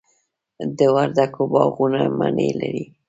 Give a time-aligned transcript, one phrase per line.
[0.77, 2.85] د وردګو باغونه مڼې لري.